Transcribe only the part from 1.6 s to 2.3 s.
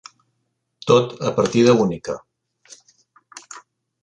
única.